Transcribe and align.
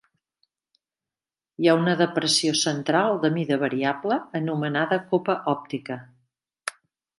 Hi 1.63 1.69
ha 1.71 1.75
una 1.79 1.93
depressió 1.99 2.55
central, 2.63 3.19
de 3.27 3.31
mida 3.37 3.59
variable, 3.65 4.19
anomenada 4.43 5.01
copa 5.15 5.39
òptica. 5.57 6.03